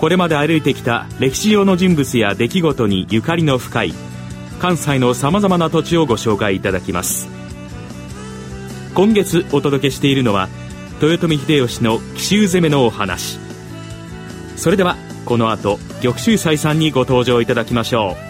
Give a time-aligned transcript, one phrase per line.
[0.00, 3.92] これまで歩いてきた歴史上の人物や出来事にゆかりの深い
[4.58, 7.28] 関西のさまざまな土地をご紹介いただきます。
[8.94, 10.48] 今月お届けしているのは
[11.02, 13.38] 豊臣秀吉の奇襲攻めのお話。
[14.56, 18.29] それではこの後玉州斎さんにご登場いただきましょう。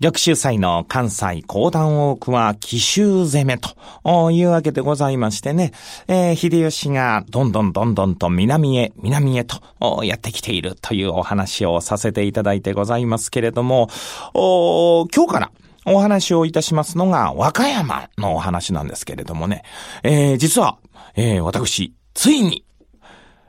[0.00, 5.72] 玉州祭の関西講談多くは奇襲攻めというわけでございましてね、
[6.08, 9.60] えー、秀吉がどんどんどんどんと南へ南へと
[10.02, 13.88] やってきているというお話をさせていただいてございますけれども、
[14.32, 15.52] 今日から
[15.84, 19.64] お話をいたしますのが和歌山のお話なんですけれどもね、
[20.02, 20.78] えー、実は、
[21.14, 22.64] えー、私、ついに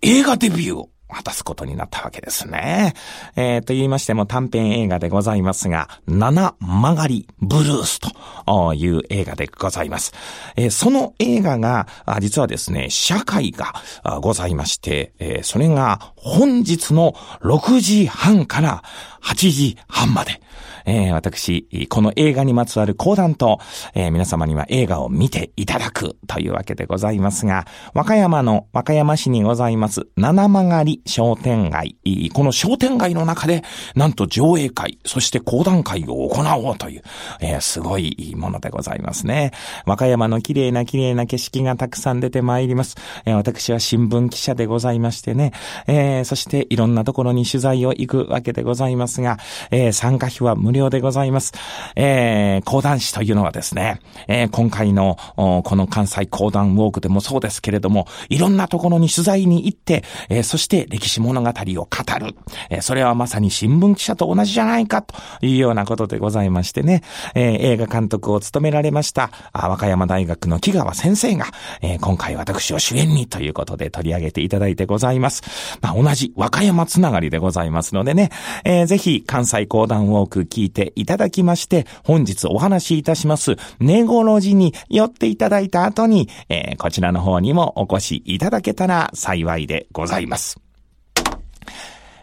[0.00, 2.94] 映画デビューを果たすことになったわけですね。
[3.36, 8.00] えー、と言いましても短編映画でございますが、七曲がりブルース
[8.46, 10.12] という映画でございます。
[10.56, 11.86] えー、その映画が、
[12.20, 13.74] 実はですね、社会が
[14.20, 18.82] ございまして、えー、それが本日の6時半から
[19.22, 20.40] 8時半まで、
[20.84, 23.58] えー、私、この映画にまつわる講談と、
[23.94, 31.96] えー、皆様には映画を見ていただくというわけでございますが、和歌山の和歌山市にございます七曲り商店街、
[32.32, 33.62] この商店街の中で、
[33.94, 37.02] なんと上映会、そして講談会を行おうという、
[37.40, 39.52] えー、すごいものでございますね。
[39.86, 42.96] 和歌山の綺麗な綺麗な景色がたくさん出てまいります。
[43.24, 45.52] えー、私は新聞記者でございましてね、
[45.86, 49.38] えー、そしていろんなところに取材を行くわけでございますが、
[49.70, 51.52] えー、参加費は無料でございます。
[51.96, 62.34] えー、講談師というのはですね、えー、今回の、この関西講談ウォークでもそうですけれども、いろんなところに取材に行って、えー、そして歴史物語を語る。
[62.70, 67.02] えー、それはまさに新聞記者と同じじゃないか、というようなことでございましてね、
[67.34, 71.46] えー、映画監督を務められました、あ和歌山大学の木川先生が、
[71.80, 75.42] えー、今回私を主演にということで取り上げていただいてございます。
[75.80, 78.30] まあ、同じ和歌山つながりでございますのでね、
[78.64, 90.60] えー、ぜひひ関西講談ウォーク聞いていただきまして、本日お話しいたします、ネゴロジに寄っていただいた後に、えー、こちらの方にもお越しいただけたら幸いでございます。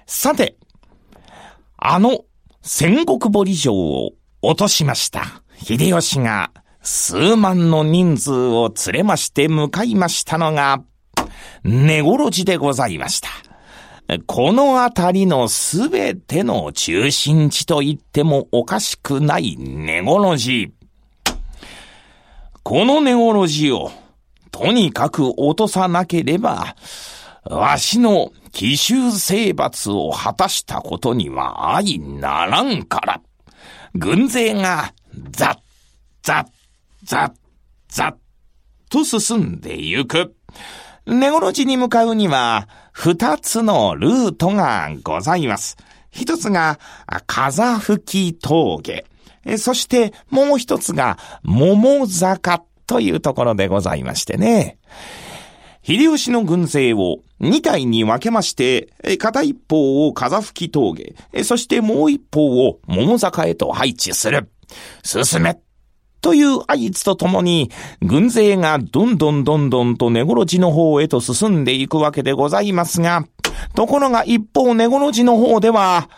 [0.05, 0.55] さて、
[1.77, 2.23] あの
[2.61, 5.43] 戦国堀城を落としました。
[5.61, 6.51] 秀吉が
[6.81, 10.81] 数万の人数を連れまして向かいましたのが、
[11.63, 13.48] 根殺しでございました。
[14.25, 21.35] このあたりのすべての中心地と言ってもおかしくないネゴロジー。
[22.63, 23.91] このネゴロジーを
[24.51, 26.75] とにかく落とさなければ、
[27.43, 33.21] わしの奇襲征伐を果たしたことには相ならんから。
[33.93, 34.91] 軍勢が
[35.31, 35.57] ザッ、
[36.23, 36.45] ザッ、
[37.03, 37.31] ザッ、
[37.89, 38.15] ザッ
[38.89, 40.35] と進んでゆく。
[41.09, 45.75] ネゴロジに向かうには、二つのルートがございます。
[46.11, 46.79] 一つが、
[47.25, 49.05] 風吹峠。
[49.57, 54.77] そしてもう一つが、桃坂というところでございましてね。
[55.81, 64.51] 秀吉の軍勢を二体に分けまして、片一方を風吹峠、そしてもう一方を桃坂へと配置する。
[65.03, 65.59] 進め
[66.21, 67.71] という合図とともに、
[68.01, 73.25] 軍勢がどんどんどんどんと根殺地の方へと進んでいくわけでございますが、
[73.75, 76.09] ところが一方根殺地の方では、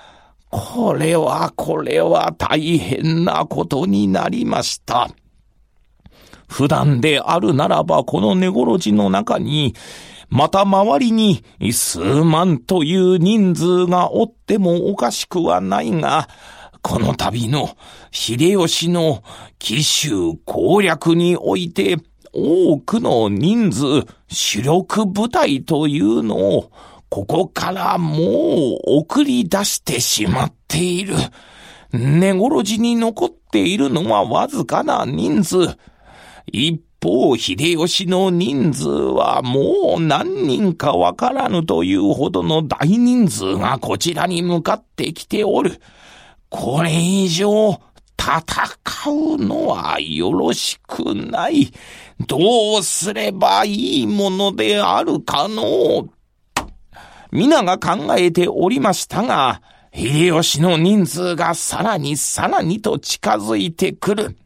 [0.49, 5.09] これはこれは大変なことになりました。
[6.47, 9.75] 普段であるならばこの根殺地の中に、
[10.29, 16.27] また周りに数万という人数がおってもおかしくはないが、
[16.81, 17.69] この度の
[18.11, 19.23] 秀吉の
[19.57, 20.11] 奇襲
[20.45, 21.97] 攻略において、
[22.33, 23.85] 多くの人数、
[24.27, 26.71] 主力部隊というのを、
[27.09, 31.15] ここからもう送り出してしまっている。
[31.91, 35.57] 寝頃寺に残っているのはわずかな人数。
[36.47, 45.81] 一方、秀吉の人数はもう何人かわからぬというほどの大人数がこちらに向かってきておる。
[46.49, 47.79] これ以上、
[48.21, 51.73] 戦うのはよろしくない。
[52.27, 56.07] どうすればいいものであるかの
[57.31, 64.37] 皆が考えておりましたが、秀吉の人数がさらにさらにと近づいてくる。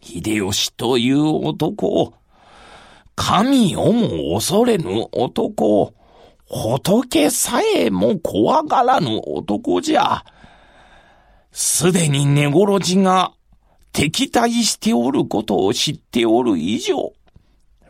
[0.00, 2.14] 秀吉という男、
[3.14, 5.94] 神をも恐れぬ男、
[6.46, 10.24] 仏さえも怖がらぬ男じゃ。
[11.52, 13.32] すでに寝頃寺が
[13.92, 17.12] 敵対しておることを知っておる以上、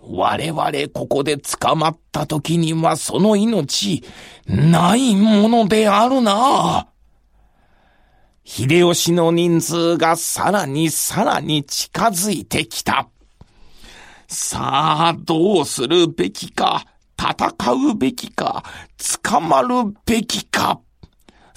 [0.03, 4.03] 我々ここで捕まった時にはその命、
[4.47, 6.89] ないものであるな。
[8.45, 13.09] 秀吉の人数がさらにさらに近づいてきた。
[14.27, 16.85] さあ、どうするべきか、
[17.19, 18.65] 戦うべきか、
[19.23, 20.81] 捕まるべきか。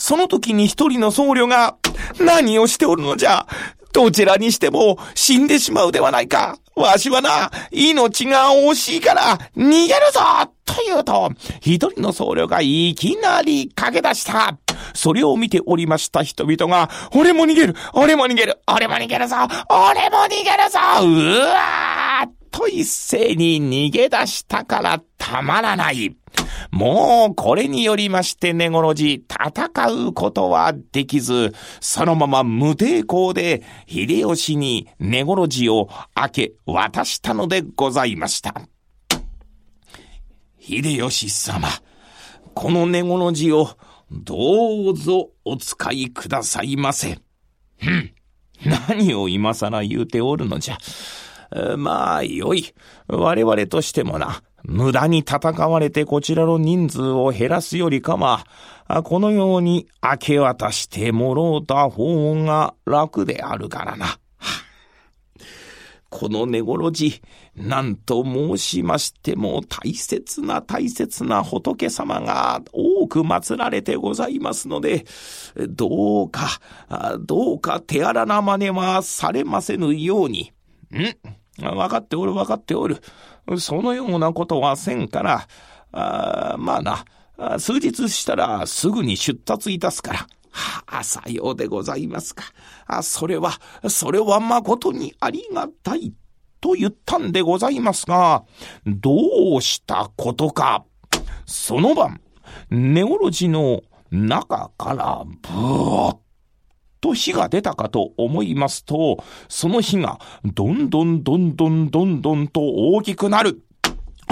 [0.04, 1.78] その時に一人の僧侶が、
[2.20, 3.48] 何をしておるのじゃ
[3.94, 6.58] どちらにしても死んでしまうではないか。
[6.76, 10.20] わしはな、命が惜しいから逃げるぞ
[10.66, 14.58] と言うと、一人の僧侶がいきなり駆け出した。
[14.94, 19.38] それを見ておりました人々が、俺も逃げる俺も逃げる俺も逃げるぞ
[19.70, 26.16] 俺も逃げるぞうわーと一斉に逃げ出したからたまらない。
[26.72, 38.54] もうこれによりまして寝頃寺戦うことはできず、そのまま無抵抗で秀吉に寝頃寺を開け渡したのでございました。
[40.60, 41.68] 秀吉様、
[42.54, 43.70] この寝頃寺を
[44.12, 47.18] どうぞお使いくださいませ。
[47.80, 48.14] ふん。
[48.90, 50.78] 何を今更言うておるのじゃ。
[51.78, 52.74] まあ、よい。
[53.08, 58.46] 我々としてもな、無駄に戦われてこちらの人数を減らすよりかは、
[59.04, 64.20] このように明け渡してもろうた方が楽であるからな。
[66.10, 67.16] この寝頃寺、
[67.56, 75.06] なんと申しましても大切な大切な仏様が多く祀られてございますので、
[75.70, 76.48] どうか、
[77.20, 80.52] どうか手荒な真似はされませぬように。
[80.92, 81.34] ん？
[81.60, 83.02] 分かっておる分かっておる。
[83.58, 85.48] そのようなことはせんから、
[85.92, 90.28] あまあな、数日したらすぐに出立いたすから。
[90.52, 92.44] はあ、さようでございますか。
[92.86, 93.54] あ、それは、
[93.90, 96.14] それは誠にありがたい。
[96.62, 98.46] と言ったんでございますが、
[98.86, 100.86] どうしたことか。
[101.46, 102.22] その晩、
[102.70, 106.18] ネオロジの中からブーッ
[107.04, 113.62] と火が出たかと思いますと、その火がどんどんどんどんどんどんと大きくなる。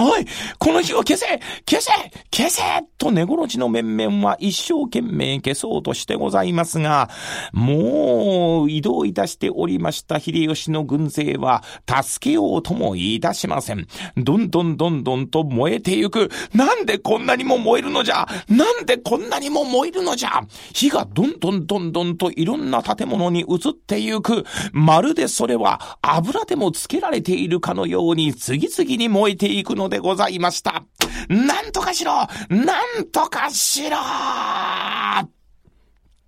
[0.04, 0.26] おい
[0.58, 1.26] この火を消せ
[1.68, 1.92] 消せ
[2.34, 2.62] 消せ
[2.98, 7.08] と寝頃地の面々は一生懸命消そうとしてございますが、
[7.52, 13.86] もう移動いたしておりました秀吉の軍勢は助けようともいたしません。
[14.16, 16.30] どんどんどんどんと燃えてゆく。
[16.54, 18.26] なんでこんなにも燃えるのじゃ？
[18.48, 20.42] なんでこんなにも燃えるのじゃ？
[20.72, 24.44] 火がどんどんどんどんといろんな建物に移ってゆく。
[24.72, 30.82] まるでそれは油でもつけられているかのように次々に燃えていくのでございました。
[31.28, 33.98] なんとかしろなんとかしろ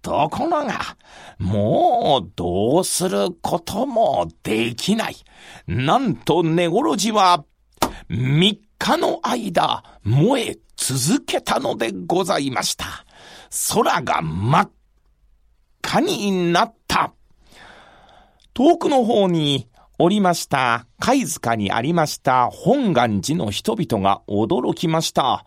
[0.02, 0.99] ところが、
[1.38, 5.16] もうどうすることもできない。
[5.66, 7.44] なんと寝頃寺は、
[8.11, 12.85] 三日の間、燃え続けたのでございました。
[13.73, 14.71] 空が真っ
[15.83, 17.14] 赤になった。
[18.52, 25.44] 遠くの方におりました、貝塚にありました本願寺の人々が驚きました。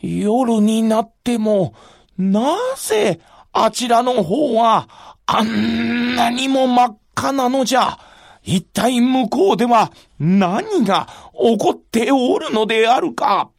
[0.00, 1.74] 夜になっても、
[2.16, 3.20] なぜ
[3.52, 4.88] あちらの方は
[5.26, 7.98] あんなにも真っ赤なのじゃ。
[8.44, 13.50] 一体向こうでは何が起こっておるのであるか。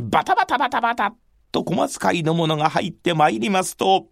[0.00, 1.12] バタバタバタバタ
[1.50, 4.06] と小松会の者が入って参りますと、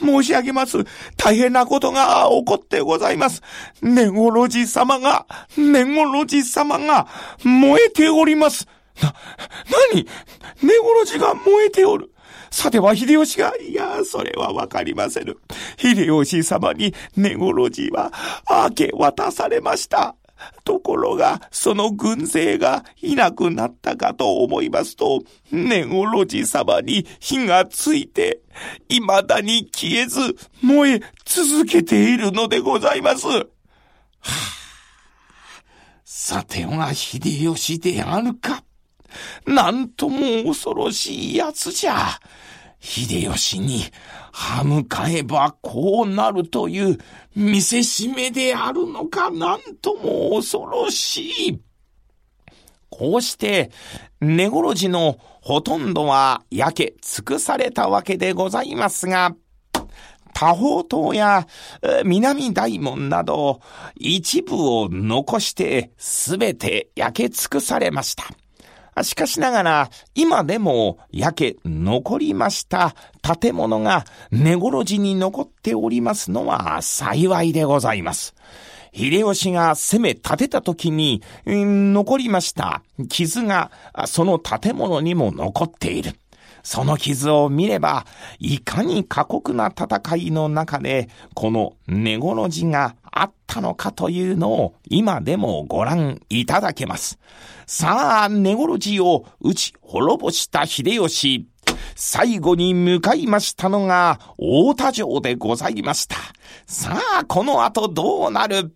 [0.00, 0.78] 申し上げます。
[1.16, 3.42] 大変なことが起こってございます。
[3.82, 7.06] ネゴロジ様が、ネゴロジ様が
[7.44, 8.66] 燃えております。
[9.02, 9.14] な、な
[9.94, 10.06] に
[10.62, 12.10] ネゴロジが燃えておる。
[12.50, 15.36] さては秀吉が、いや、それはわかりませぬ。
[15.76, 18.12] 秀吉様に根頃寺は
[18.68, 20.14] 明け渡されました。
[20.64, 28.40] ところが、その軍勢がいなくなったかと思いますと、根頃寺様に火がついて、
[28.88, 33.26] 未だに消えず燃え続けているのでございます。
[33.26, 33.44] は
[34.22, 34.34] あ、
[36.04, 38.64] さては秀吉であるか。
[39.46, 42.08] なんとも恐ろしい奴じゃ。
[42.80, 43.84] 秀吉に
[44.36, 46.98] 歯向かえばこうなるという
[47.36, 51.60] 見せしめであるのかなんとも恐ろしい。
[52.90, 53.70] こうして、
[54.20, 59.36] 根頃寺のほとんどは焼け尽くされたわけでございますが、
[60.32, 61.46] 多宝島や
[62.04, 63.60] 南大門など
[63.94, 68.24] 一部を残してすべて焼け尽くされました。
[69.02, 72.94] しかしながら、今でも焼け残りました
[73.40, 78.34] 建物が寝頃寺に残っておりますのは幸いでございます。
[78.94, 83.72] 秀吉が攻め立てた時に、残りました傷が
[84.06, 86.12] その建物にも残っている。
[86.64, 88.06] その傷を見れば、
[88.40, 97.20] いかに過酷な戦いの中で、この根頃寺があったのかというのを今でもご覧いただけます。
[97.66, 101.46] さあ、根頃寺を打ち滅ぼした秀吉。
[101.96, 106.16] 最後に向かいましたのが大田城でございました。
[106.66, 108.74] さあ、この後どうなる？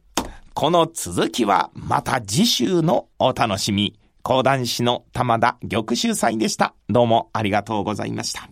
[0.55, 3.99] この続きはまた次週のお楽しみ。
[4.29, 6.75] 講談師の玉田玉秀祭でした。
[6.91, 8.51] どうもありがとうございました。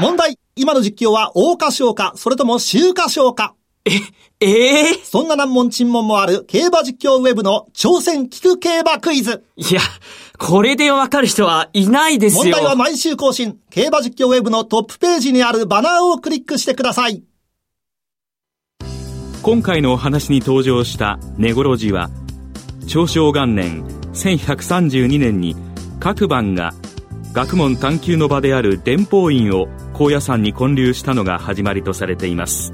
[0.00, 3.90] 問題今の実況は大歌唱か、それとも週歌唱かえ、
[4.38, 9.42] ええー、そんな難問沈問もある競馬実況ウェブの挑戦聞く競馬クイズ。
[9.56, 9.80] いや、
[10.38, 12.44] これでわかる人はいないですよ。
[12.44, 13.58] 問題は毎週更新。
[13.68, 17.24] 競馬実況ウェブのトップページにあるバナーをクリックしてください。
[19.42, 22.10] 今回のお話に登場した根頃寺は
[22.86, 23.82] 長正元年
[24.12, 25.56] 1132年に
[25.98, 26.72] 各番が
[27.32, 32.72] 学問探求の場である伝法院を高野山に建立したのが始まりとされています。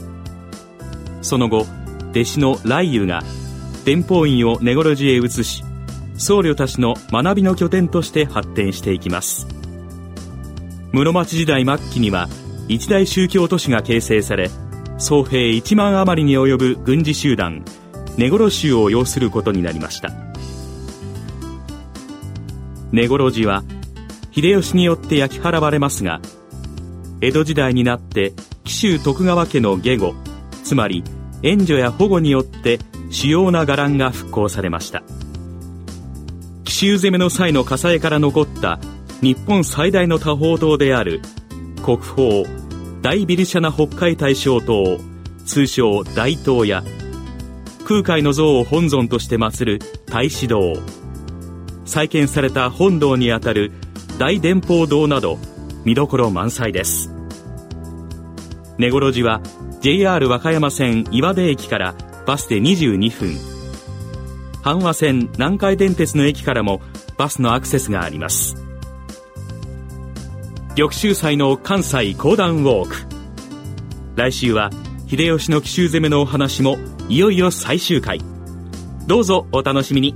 [1.22, 1.64] その後
[2.10, 3.22] 弟子の雷雨が
[3.86, 5.64] 伝法院を根頃寺へ移し
[6.18, 9.46] 僧侶たちの学びの拠点として発展していきます。
[10.92, 12.28] 室町時代末期には
[12.68, 14.50] 一大宗教都市が形成され
[14.98, 17.64] 総兵1万余りに及ぶ軍事集団
[18.16, 20.10] 根頃衆を要することになりました。
[22.90, 23.62] 根頃寺は
[24.32, 26.20] 秀吉によって焼き払われますが
[27.20, 28.32] 江戸時代になって
[28.64, 30.14] 紀州徳川家の下後
[30.64, 31.04] つまり
[31.42, 32.78] 援助や保護によって
[33.10, 35.02] 主要な伽藍が復興されました。
[36.64, 38.78] 紀州攻めの際の火災から残った
[39.20, 41.20] 日本最大の多宝塔である
[41.84, 42.44] 国宝
[43.00, 44.98] 大ビルシャナ北海大正塔
[45.46, 46.82] 通称大塔や
[47.86, 50.74] 空海の像を本尊として祀る大師堂
[51.86, 53.72] 再建された本堂にあたる
[54.18, 55.38] 大伝法堂など
[55.84, 57.10] 見どころ満載です。
[58.78, 59.40] 根室寺は
[59.80, 61.94] JR 和歌山線岩出駅から
[62.26, 63.30] バスで22分。
[64.62, 66.82] 阪和線南海電鉄の駅からも
[67.16, 68.67] バスのアクセスがあります。
[70.78, 72.94] 緑州祭の関西講談ウォーク。
[74.14, 74.70] 来週は
[75.08, 76.76] 秀吉の奇襲攻めのお話も
[77.08, 78.20] いよいよ最終回。
[79.08, 80.14] どうぞお楽しみに。